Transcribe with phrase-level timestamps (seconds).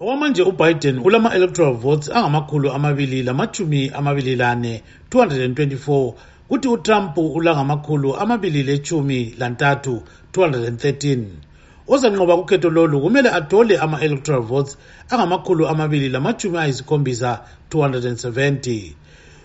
[0.00, 6.12] okwamanje ubiden ulama-electoral votes angamakhulu amabili lamachumi amabili lane 224
[6.48, 10.02] kuthi utrump ulangamakhulu amabili lechumi lantathu
[10.32, 11.24] 213
[11.88, 14.78] ozanqoba kukhetho lolu kumele athole ama-electoral votes
[15.10, 17.40] angamakhulu amabili lamachumi ayisikhombisa
[17.70, 18.92] 270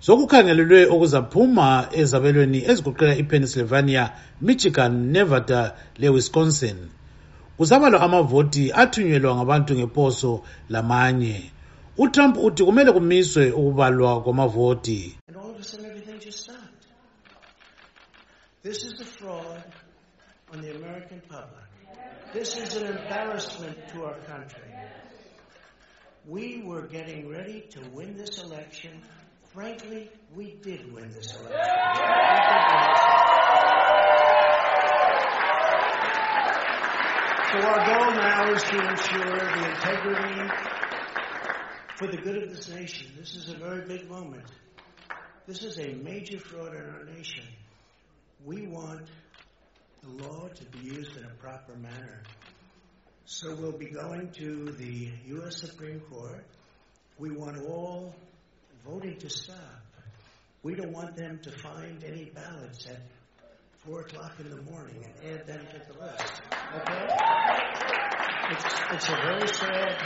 [0.00, 5.60] sokukhangelelwe okuzaphuma ezabelweni ezigoqela ipennsylvania michigan nevada
[6.00, 6.76] lewisconsin.
[7.56, 11.50] Kusabalwa amavoti athunyelwa ngabantu ngeposo lamanye
[11.98, 15.18] utrump uthi kumele kumiswe ukubalwa kwamavoti
[18.62, 19.62] This is a fraud
[20.54, 21.68] on the American public.
[22.32, 24.62] This is an embarrassment to our country.
[26.26, 29.02] We were getting ready to win this election.
[29.52, 33.33] Frankly, we did win this election.
[37.54, 40.50] So our goal now is to ensure the integrity
[41.96, 43.12] for the good of this nation.
[43.16, 44.42] This is a very big moment.
[45.46, 47.44] This is a major fraud in our nation.
[48.44, 49.06] We want
[50.02, 52.24] the law to be used in a proper manner.
[53.24, 55.58] So we'll be going to the U.S.
[55.58, 56.44] Supreme Court.
[57.20, 58.16] We want all
[58.84, 59.84] voting to stop.
[60.64, 62.88] We don't want them to find any ballots
[63.86, 66.42] 4 o'clock in the morning and add them to the list.
[66.76, 67.06] Okay?
[68.50, 69.96] It's, it's a very sad,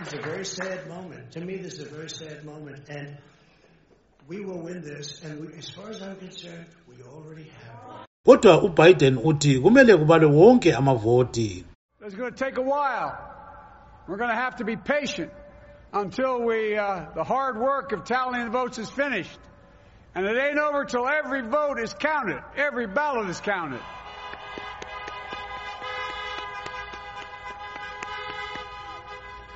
[0.00, 1.32] it's a very sad moment.
[1.32, 2.88] To me, this is a very sad moment.
[2.88, 3.18] And
[4.26, 5.20] we will win this.
[5.22, 8.06] And we, as far as I'm concerned, we already have one.
[8.26, 11.64] kodwa ubiden uthi kumele kubalwe wonke amavoti
[12.00, 13.18] It's going to take a while.
[14.08, 15.30] We're going to have to be patient
[15.92, 19.38] until we, uh, the hard work of tallying the votes is finished.
[20.16, 22.42] And it ain't over till every vote is counted.
[22.56, 23.82] Every ballot is counted.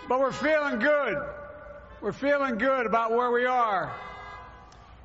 [0.06, 1.16] But we're feeling good.
[2.03, 3.91] We're feeling good about where we are.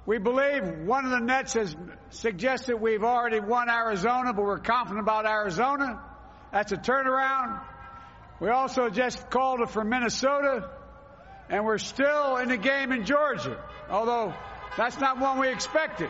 [0.05, 1.73] We believe one of the nets has
[2.09, 6.01] suggested we've already won Arizona, but we're confident about Arizona.
[6.51, 7.61] That's a turnaround.
[8.41, 10.69] We also just called it for Minnesota,
[11.49, 13.57] and we're still in the game in Georgia,
[13.89, 14.33] although
[14.77, 16.09] that's not one we expected.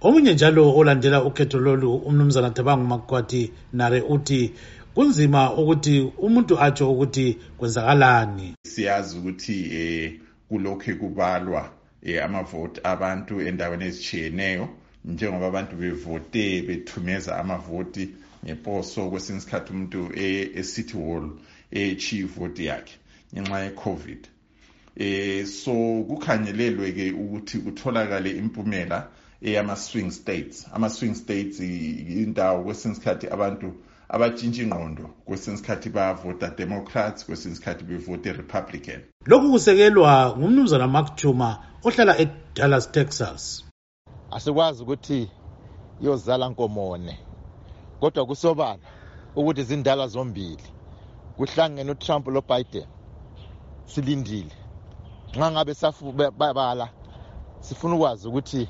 [0.00, 4.52] omunye njalo olandela ukhetho lolu umnumzana tabangu makwati nare uthi
[4.94, 10.12] kunzima ukuthi umuntu atsho ukuthi kwenzakalani siyazi ukuthi eh
[10.48, 11.70] kulokhe kubalwa
[12.02, 14.68] eh amavoti abantu endaweni ezitshiyeneyo
[15.04, 18.08] njengoba abantu bevote bethumeza amavoti
[18.44, 20.00] ngeposo kwesinye isikhathi umuntu
[20.60, 21.30] e-city hall
[21.70, 22.94] echiye ivoti yakhe
[23.32, 24.22] ngenxa ye-covid
[24.96, 25.72] eh so
[26.08, 29.08] kukhangelelwe ke ukuthi kutholakale impumela
[29.42, 30.66] eyama-swing states.
[30.72, 33.72] Ama-swing states indawo kwesinye isikhathi abantu
[34.08, 39.00] abatshintsha ingqondo kwesinye isikhathi bayavota democrats kwesinye isikhathi bevote republican.
[39.26, 43.64] Lokhu kusekelwa ngumnumzana mark chuma ohlala edallas texas.
[44.30, 45.30] Asikwazi ukuthi
[46.00, 47.18] yozala nkomone
[48.00, 48.82] kodwa kusobala
[49.36, 50.64] ukuthi zindala zombili.
[51.36, 52.86] Kuhlangene utrump lobiden
[53.86, 54.63] silindile.
[55.36, 55.74] Nxa ngabe
[56.38, 56.88] babala
[57.60, 58.68] sifuna ukwazi ukuthi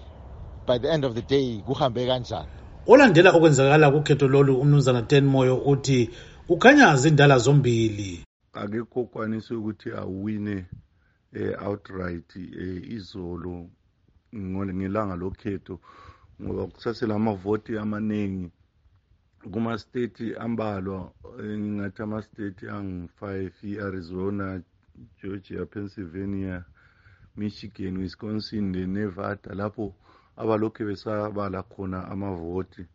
[0.66, 2.48] by the end of the day kuhambe kanjani.
[2.86, 6.10] Olandela okwenzakala kukhetho lolu umnumzana ten moyo uthi
[6.46, 8.24] kukhanya zindala zombili.
[8.52, 10.66] Akekho kwanise ukuthi awine
[11.32, 13.68] eh, outright eh, izolo
[14.34, 15.80] ngelanga lokhetho
[16.42, 18.50] ngoba kusasela amavoti amaningi
[19.52, 24.62] kuma-state ambalwa ngingathi ama-state angu-five i-arizona
[25.22, 26.64] georgia pennsylvania
[27.36, 29.94] michigan wisconsin lenevada lapho
[30.36, 32.86] abalokhu besabala khona amavoti.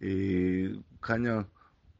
[0.00, 1.44] Eh khanya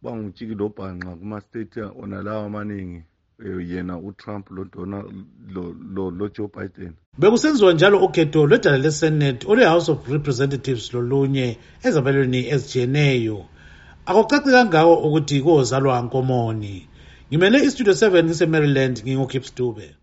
[0.03, 3.05] bangutshiki lobhanqa kuma-state onalawo amaningi
[3.41, 5.13] yena utrump lodonald
[5.49, 6.95] lo, lo, lo joe biden.
[7.19, 13.45] Bekusenziwa njalo ukhetho lwedala lesenate olwe-house of representatives lolunye ezabelweni ezitshiyeneyo
[14.07, 16.90] akucaci kangako ukuthi kozalwa nkomoni.
[17.31, 19.97] Ngimele istudio 7 ngise-maryland ngingukipstube